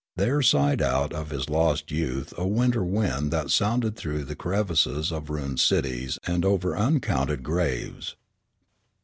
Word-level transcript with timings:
There 0.15 0.41
sighed 0.41 0.81
out 0.81 1.13
of 1.13 1.29
his 1.29 1.47
lost 1.47 1.91
youth 1.91 2.33
a 2.35 2.47
winter 2.47 2.83
wind 2.83 3.29
that 3.29 3.51
sounded 3.51 3.95
through 3.95 4.23
the 4.23 4.35
crevices 4.35 5.11
of 5.11 5.29
ruined 5.29 5.59
cities 5.59 6.17
and 6.25 6.43
over 6.43 6.75
uncounted 6.75 7.43
graves. 7.43 8.15